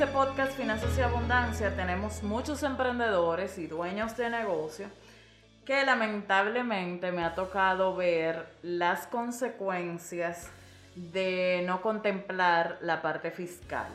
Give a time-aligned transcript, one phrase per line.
[0.00, 4.86] este podcast Finanzas y Abundancia tenemos muchos emprendedores y dueños de negocio
[5.66, 10.50] que lamentablemente me ha tocado ver las consecuencias
[10.94, 13.88] de no contemplar la parte fiscal.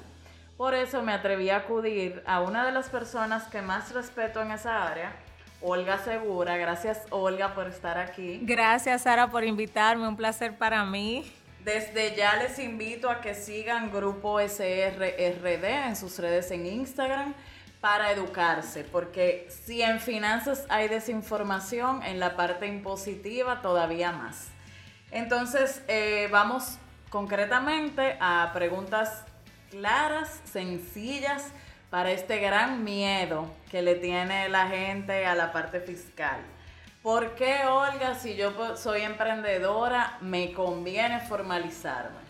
[0.57, 4.51] Por eso me atreví a acudir a una de las personas que más respeto en
[4.51, 5.13] esa área,
[5.61, 6.57] Olga Segura.
[6.57, 8.41] Gracias Olga por estar aquí.
[8.41, 11.31] Gracias Sara por invitarme, un placer para mí.
[11.63, 17.33] Desde ya les invito a que sigan Grupo SRRD en sus redes en Instagram
[17.79, 24.49] para educarse, porque si en finanzas hay desinformación, en la parte impositiva todavía más.
[25.11, 26.77] Entonces, eh, vamos
[27.09, 29.23] concretamente a preguntas
[29.69, 31.51] claras, sencillas,
[31.89, 36.41] para este gran miedo que le tiene la gente a la parte fiscal.
[37.03, 42.23] ¿Por qué, Olga, si yo soy emprendedora, me conviene formalizarme?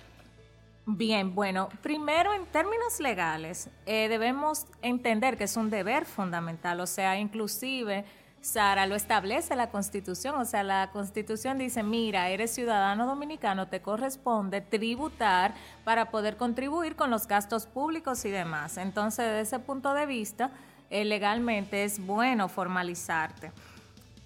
[0.88, 6.88] Bien, bueno, primero en términos legales, eh, debemos entender que es un deber fundamental, o
[6.88, 8.04] sea, inclusive
[8.42, 10.36] Sara, lo establece la Constitución.
[10.36, 15.54] O sea, la Constitución dice, mira, eres ciudadano dominicano, te corresponde tributar
[15.86, 18.76] para poder contribuir con los gastos públicos y demás.
[18.76, 20.52] Entonces, desde ese punto de vista,
[20.90, 23.54] eh, legalmente es bueno formalizarte.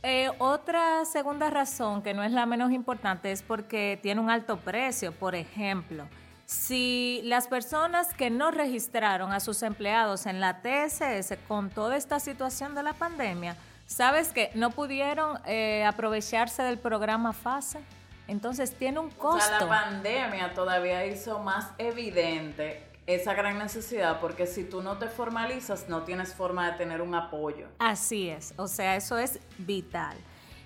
[0.10, 4.58] Eh, otra segunda razón, que no es la menos importante, es porque tiene un alto
[4.58, 5.12] precio.
[5.12, 6.08] Por ejemplo,
[6.46, 12.20] si las personas que no registraron a sus empleados en la TSS con toda esta
[12.20, 17.80] situación de la pandemia, ¿Sabes que no pudieron eh, aprovecharse del programa FASE?
[18.28, 19.38] Entonces tiene un costo.
[19.38, 24.98] O sea, la pandemia todavía hizo más evidente esa gran necesidad porque si tú no
[24.98, 27.68] te formalizas no tienes forma de tener un apoyo.
[27.80, 30.18] Así es, o sea, eso es vital.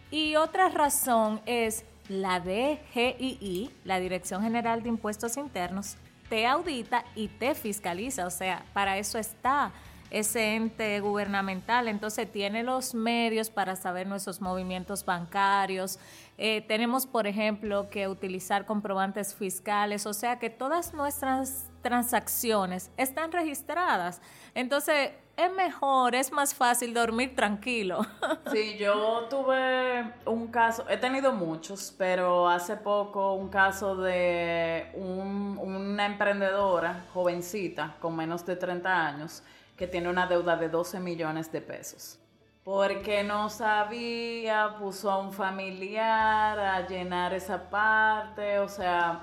[0.09, 5.95] Y otra razón es la DGII, la Dirección General de Impuestos Internos,
[6.29, 9.71] te audita y te fiscaliza, o sea, para eso está
[10.09, 15.99] ese ente gubernamental, entonces tiene los medios para saber nuestros movimientos bancarios.
[16.37, 23.31] Eh, tenemos, por ejemplo, que utilizar comprobantes fiscales, o sea que todas nuestras transacciones están
[23.31, 24.21] registradas.
[24.53, 28.05] Entonces, es mejor, es más fácil dormir tranquilo.
[28.51, 36.05] Sí, yo tuve un caso, he tenido muchos, pero hace poco un caso de una
[36.05, 39.41] emprendedora jovencita con menos de 30 años
[39.77, 42.19] que tiene una deuda de 12 millones de pesos.
[42.63, 49.21] Porque no sabía, puso a un familiar a llenar esa parte, o sea,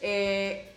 [0.00, 0.75] eh,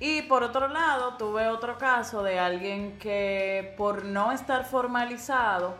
[0.00, 5.74] y por otro lado, tuve otro caso de alguien que por no estar formalizado,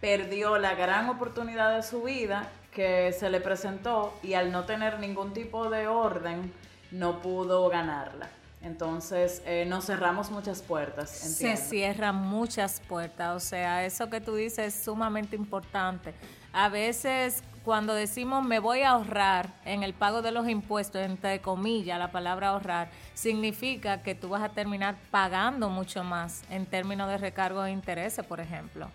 [0.00, 4.98] perdió la gran oportunidad de su vida que se le presentó y al no tener
[4.98, 6.52] ningún tipo de orden,
[6.90, 8.28] no pudo ganarla.
[8.60, 11.10] Entonces, eh, nos cerramos muchas puertas.
[11.10, 16.14] Se cierran muchas puertas, o sea, eso que tú dices es sumamente importante.
[16.52, 21.40] A veces cuando decimos me voy a ahorrar en el pago de los impuestos, entre
[21.40, 27.08] comillas, la palabra ahorrar, significa que tú vas a terminar pagando mucho más en términos
[27.08, 28.88] de recargo de intereses, por ejemplo.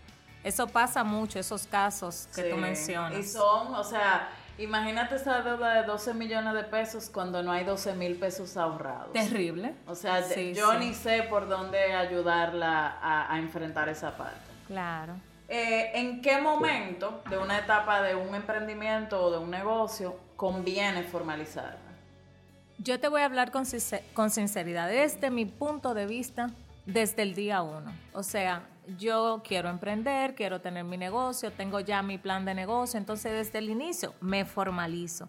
[0.44, 3.20] Eso pasa mucho, esos casos que tú mencionas.
[3.20, 4.30] Y son, o sea,
[4.60, 9.14] Imagínate esa deuda de 12 millones de pesos cuando no hay 12 mil pesos ahorrados.
[9.14, 9.74] Terrible.
[9.88, 10.22] O sea,
[10.52, 14.42] yo ni sé por dónde ayudarla a, enfrentar esa parte.
[14.68, 15.14] Claro.
[15.52, 21.02] Eh, ¿En qué momento de una etapa de un emprendimiento o de un negocio conviene
[21.02, 21.80] formalizarla?
[22.78, 23.64] Yo te voy a hablar con,
[24.14, 24.88] con sinceridad.
[24.88, 26.52] Desde mi punto de vista,
[26.86, 27.92] desde el día uno.
[28.14, 28.62] O sea,
[29.00, 33.58] yo quiero emprender, quiero tener mi negocio, tengo ya mi plan de negocio, entonces desde
[33.58, 35.28] el inicio me formalizo.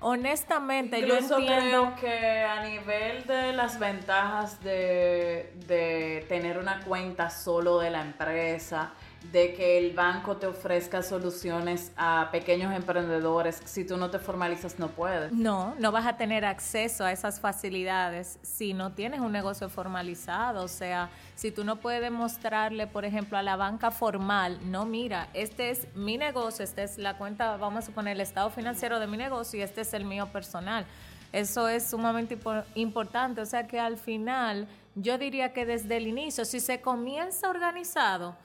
[0.00, 7.30] Honestamente, yo entiendo creo que a nivel de las ventajas de, de tener una cuenta
[7.30, 8.92] solo de la empresa,
[9.30, 13.60] de que el banco te ofrezca soluciones a pequeños emprendedores.
[13.64, 15.32] Si tú no te formalizas, no puedes.
[15.32, 20.64] No, no vas a tener acceso a esas facilidades si no tienes un negocio formalizado.
[20.64, 25.28] O sea, si tú no puedes mostrarle, por ejemplo, a la banca formal, no, mira,
[25.34, 29.06] este es mi negocio, esta es la cuenta, vamos a suponer, el estado financiero de
[29.06, 30.84] mi negocio y este es el mío personal.
[31.32, 32.38] Eso es sumamente
[32.74, 33.40] importante.
[33.40, 38.36] O sea que al final, yo diría que desde el inicio, si se comienza organizado,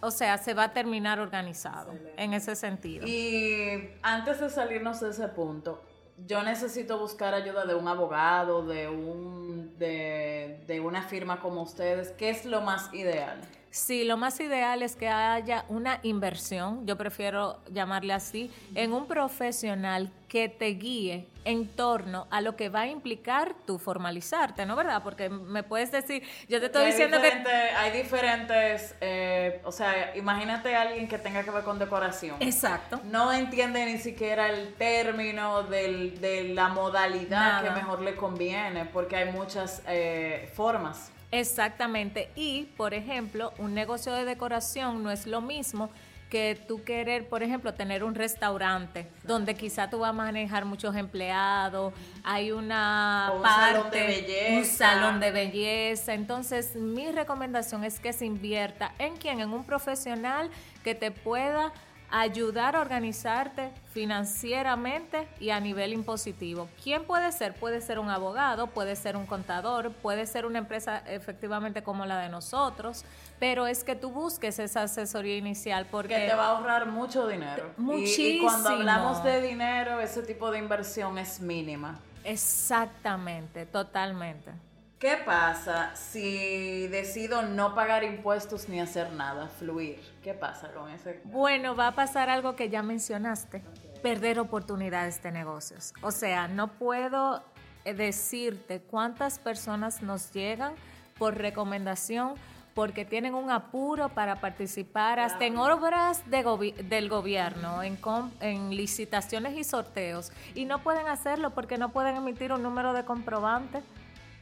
[0.00, 3.06] o sea, se va a terminar organizado en ese sentido.
[3.06, 5.82] Y antes de salirnos de ese punto,
[6.26, 12.10] yo necesito buscar ayuda de un abogado, de un de, de una firma como ustedes.
[12.12, 13.40] ¿Qué es lo más ideal?
[13.76, 19.06] Sí, lo más ideal es que haya una inversión, yo prefiero llamarle así, en un
[19.06, 24.76] profesional que te guíe en torno a lo que va a implicar tu formalizarte, ¿no?
[24.76, 25.02] ¿Verdad?
[25.02, 27.28] Porque me puedes decir, yo te estoy diciendo que...
[27.76, 32.36] Hay diferentes, eh, o sea, imagínate a alguien que tenga que ver con decoración.
[32.40, 32.98] Exacto.
[33.04, 39.16] No entiende ni siquiera el término del, de la modalidad que mejor le conviene, porque
[39.16, 41.12] hay muchas eh, formas.
[41.40, 42.30] Exactamente.
[42.34, 45.90] Y, por ejemplo, un negocio de decoración no es lo mismo
[46.30, 50.96] que tú querer, por ejemplo, tener un restaurante donde quizá tú vas a manejar muchos
[50.96, 51.94] empleados,
[52.24, 54.56] hay una un salón de belleza.
[54.56, 56.14] un salón de belleza.
[56.14, 60.50] Entonces, mi recomendación es que se invierta en quién, en un profesional
[60.82, 61.72] que te pueda
[62.10, 66.68] ayudar a organizarte financieramente y a nivel impositivo.
[66.82, 67.54] ¿Quién puede ser?
[67.54, 72.18] Puede ser un abogado, puede ser un contador, puede ser una empresa efectivamente como la
[72.18, 73.04] de nosotros,
[73.38, 76.14] pero es que tú busques esa asesoría inicial porque...
[76.14, 77.72] Que te va a ahorrar mucho dinero.
[77.76, 78.28] Muchísimo.
[78.28, 82.00] Y, cuando hablamos de dinero, ese tipo de inversión es mínima.
[82.24, 84.50] Exactamente, totalmente.
[84.98, 90.00] ¿Qué pasa si decido no pagar impuestos ni hacer nada, fluir?
[90.22, 91.20] ¿Qué pasa con ese?
[91.24, 93.62] Bueno, va a pasar algo que ya mencionaste,
[94.02, 95.92] perder oportunidades de negocios.
[96.00, 97.42] O sea, no puedo
[97.84, 100.72] eh, decirte cuántas personas nos llegan
[101.18, 102.32] por recomendación
[102.74, 107.98] porque tienen un apuro para participar hasta en obras del gobierno, en,
[108.40, 113.04] en licitaciones y sorteos, y no pueden hacerlo porque no pueden emitir un número de
[113.04, 113.82] comprobante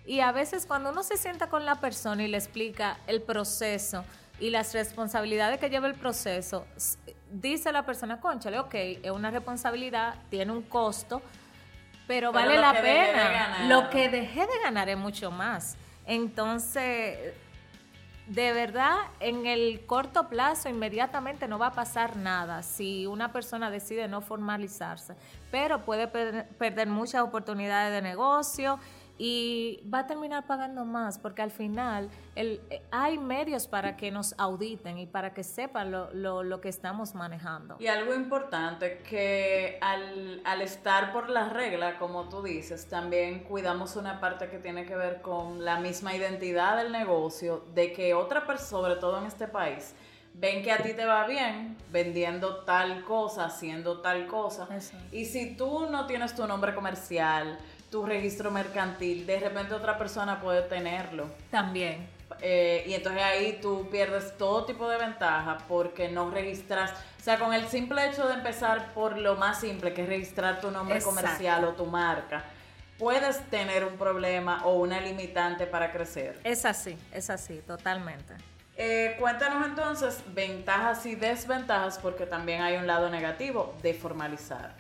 [0.07, 4.05] y a veces cuando uno se sienta con la persona y le explica el proceso
[4.39, 6.67] y las responsabilidades que lleva el proceso,
[7.31, 11.23] dice la persona, conchale, ok, es una responsabilidad, tiene un costo,
[12.07, 13.67] pero, vale la pena.
[13.67, 15.77] Lo que dejé de ganar es mucho más.
[16.05, 17.33] Entonces,
[18.27, 23.71] de verdad, en el corto plazo, inmediatamente no va a pasar nada si una persona
[23.71, 25.15] decide no formalizarse,
[25.51, 28.79] pero puede perder muchas oportunidades de negocio
[29.17, 34.11] y va a terminar pagando más porque al final el, eh, hay medios para que
[34.11, 37.77] nos auditen y para que sepan lo, lo, lo que estamos manejando.
[37.79, 43.95] Y algo importante que al, al, estar por las reglas, como tú dices, también cuidamos
[43.95, 48.47] una parte que tiene que ver con la misma identidad del negocio, de que otra
[48.47, 49.95] persona, sobre todo en este país,
[50.35, 54.69] ven que a ti te va bien vendiendo tal cosa, haciendo tal cosa.
[55.13, 57.59] Y si tú no tienes tu nombre comercial,
[57.95, 61.29] tu registro mercantil, de repente otra persona puede tenerlo.
[61.49, 62.09] También.
[62.41, 67.39] Eh, y entonces ahí tú pierdes todo tipo de ventaja porque no registras, o sea,
[67.39, 71.01] con el simple hecho de empezar por lo más simple, que es registrar tu nombre
[71.03, 72.43] comercial o tu marca,
[72.99, 76.41] puedes tener un problema o una limitante para crecer.
[76.43, 78.35] Es así, es así, totalmente.
[78.77, 84.75] Eh, cuéntanos entonces ventajas y desventajas, porque también hay un lado negativo de formalizar.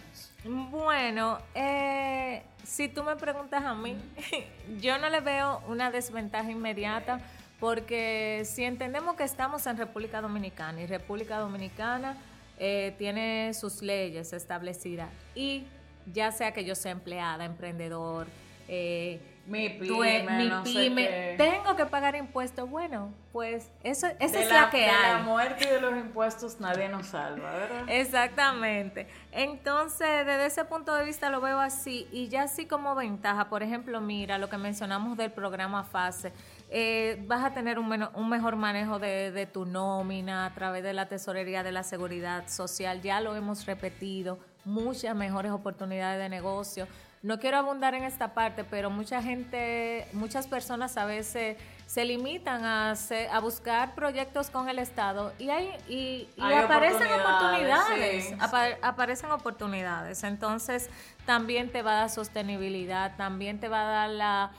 [0.44, 3.96] Bueno, eh, si tú me preguntas a mí,
[4.80, 7.20] yo no le veo una desventaja inmediata
[7.58, 12.18] porque si entendemos que estamos en República Dominicana y República Dominicana
[12.58, 15.64] eh, tiene sus leyes establecidas y
[16.12, 18.26] ya sea que yo sea empleada, emprendedor,
[18.68, 22.68] eh, mi pyme, tengo que pagar impuestos.
[22.68, 25.12] Bueno, pues eso, esa es la, que hay.
[25.12, 27.84] De la muerte y de los impuestos nadie nos salva, ¿verdad?
[27.88, 29.06] Exactamente.
[29.32, 32.08] Entonces, desde ese punto de vista lo veo así.
[32.10, 36.32] Y ya así como ventaja, por ejemplo, mira lo que mencionamos del programa FASE.
[36.70, 40.94] Eh, vas a tener un, un mejor manejo de, de tu nómina a través de
[40.94, 43.02] la tesorería de la seguridad social.
[43.02, 44.38] Ya lo hemos repetido.
[44.64, 46.88] Muchas mejores oportunidades de negocio
[47.24, 52.66] no quiero abundar en esta parte, pero mucha gente, muchas personas a veces se limitan
[52.66, 52.92] a,
[53.32, 58.34] a buscar proyectos con el Estado y, hay, y, aparecen oportunidades,
[58.82, 60.22] aparecen oportunidades.
[60.22, 60.90] Entonces,
[61.24, 64.50] también te va a dar sostenibilidad, también te va a dar la,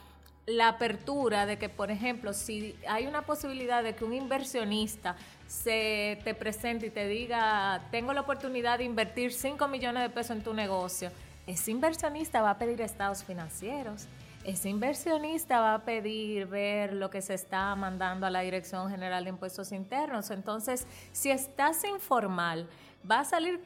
[0.47, 5.15] la apertura de que, por ejemplo, si hay una posibilidad de que un inversionista
[5.47, 10.37] se te presente y te diga, tengo la oportunidad de invertir 5 millones de pesos
[10.37, 11.11] en tu negocio,
[11.47, 14.07] ese inversionista va a pedir estados financieros,
[14.45, 19.23] ese inversionista va a pedir ver lo que se está mandando a la Dirección General
[19.23, 20.29] de Impuestos Internos.
[20.29, 22.69] Entonces, si estás informal,
[23.09, 23.63] va a salir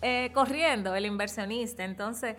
[0.00, 1.84] eh, corriendo el inversionista.
[1.84, 2.36] Entonces,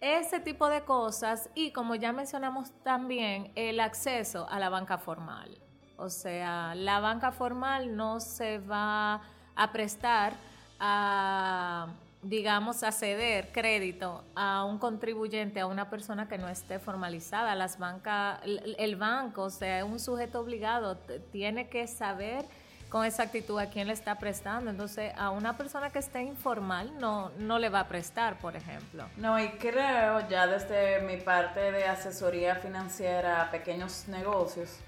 [0.00, 5.58] ese tipo de cosas y como ya mencionamos también, el acceso a la banca formal.
[5.96, 9.22] O sea, la banca formal no se va
[9.54, 10.34] a prestar
[10.78, 11.88] a
[12.28, 17.54] digamos, a ceder crédito a un contribuyente, a una persona que no esté formalizada.
[17.54, 20.96] Las bancas, el banco, o sea, un sujeto obligado,
[21.30, 22.44] tiene que saber
[22.88, 24.70] con exactitud a quién le está prestando.
[24.70, 29.06] Entonces, a una persona que esté informal no, no le va a prestar, por ejemplo.
[29.16, 34.78] No, y creo ya desde mi parte de asesoría financiera a pequeños negocios,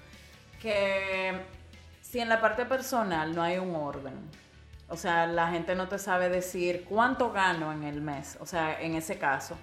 [0.61, 1.41] que
[2.01, 4.13] si en la parte personal no hay un orden,
[4.89, 8.81] o sea, la gente no te sabe decir cuánto gano en el mes, o sea,
[8.81, 9.55] en ese caso.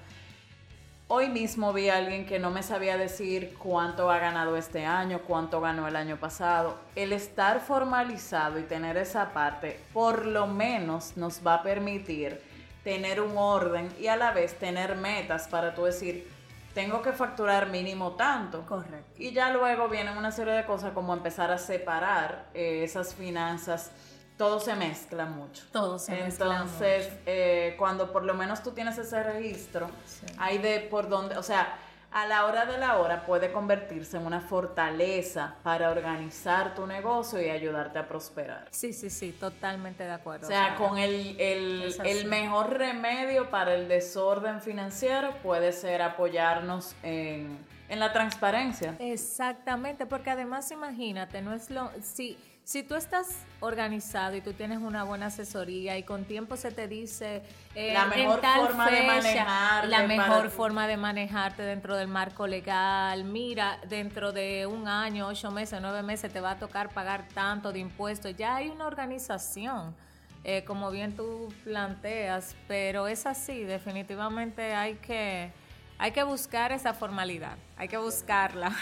[1.09, 5.21] Hoy mismo vi a alguien que no me sabía decir cuánto ha ganado este año,
[5.25, 6.78] cuánto ganó el año pasado.
[6.97, 12.40] El estar formalizado y tener esa parte, por lo menos nos va a permitir
[12.83, 16.28] tener un orden y a la vez tener metas para tú decir,
[16.75, 18.66] tengo que facturar mínimo tanto.
[18.66, 19.12] Correcto.
[19.16, 23.92] Y ya luego vienen una serie de cosas como empezar a separar eh, esas finanzas
[24.37, 25.64] todo se mezcla mucho.
[25.73, 29.88] Todo se mezcla Entonces, eh, cuando por lo menos tú tienes ese registro,
[30.38, 31.78] hay de por dónde, o sea,
[32.12, 37.40] a la hora de la hora puede convertirse en una fortaleza para organizar tu negocio
[37.43, 38.69] y ayudarte a prosperar.
[38.71, 40.47] Sí, sí, sí, totalmente de acuerdo.
[40.47, 46.95] O sea, con el, el, el, mejor remedio para el desorden financiero puede ser apoyarnos
[47.02, 48.97] en, en la transparencia.
[48.99, 51.90] Exactamente, porque además imagínate, no es lo...
[52.02, 53.28] Si, si tú estás
[53.61, 57.44] organizado y tú tienes una buena asesoría y con tiempo se te dice
[57.76, 63.23] eh, la mejor forma de manejarte, la mejor forma de manejarte dentro del marco legal,
[63.23, 67.73] mira, dentro de un año, ocho meses, nueve meses te va a tocar pagar tanto
[67.73, 69.94] de impuestos, ya hay una organización.
[70.42, 75.52] Eh, como bien tú planteas, pero es así, definitivamente hay que,
[75.99, 78.73] hay que buscar esa formalidad, hay que buscarla.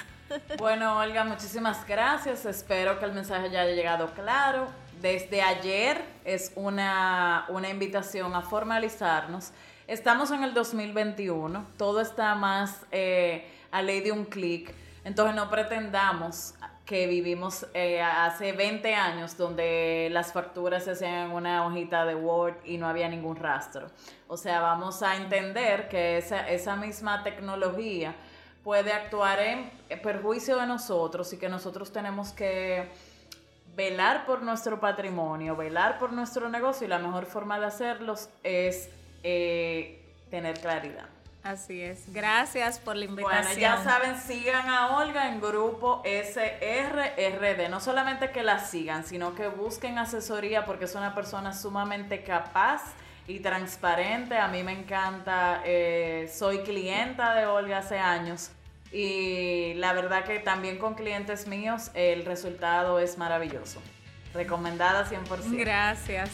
[0.59, 2.47] Bueno, Olga, muchísimas gracias.
[2.47, 4.69] Espero que el mensaje ya haya llegado claro.
[5.01, 9.53] Desde ayer es una, invitación a formalizarnos.
[9.87, 14.75] Estamos en el 2021, todo está más eh, a ley de un clic.
[15.05, 16.55] Entonces no pretendamos
[16.87, 22.15] que vivimos eh, hace 20 años donde las facturas se hacían en una hojita de
[22.15, 23.89] Word y no había ningún rastro.
[24.29, 28.15] O sea, vamos a entender que esa, esa misma tecnología
[28.65, 29.71] puede actuar en
[30.03, 32.89] perjuicio de nosotros y que nosotros tenemos que
[33.77, 38.89] velar por nuestro patrimonio, velar por nuestro negocio y la mejor forma de hacerlos es
[39.23, 41.09] eh, tener claridad.
[41.43, 42.11] Así es.
[42.11, 43.45] Gracias por la invitación.
[43.45, 47.69] Bueno, ya saben, sigan a Olga en grupo SRRD.
[47.69, 52.81] No solamente que la sigan, sino que busquen asesoría porque es una persona sumamente capaz
[53.27, 54.37] y transparente.
[54.37, 58.51] A mí me encanta, eh, soy clienta de Olga hace años
[58.93, 63.83] y la verdad que también con clientes míos el resultado es maravilloso.
[64.33, 65.57] Recomendada 100%.
[65.57, 66.31] Gracias.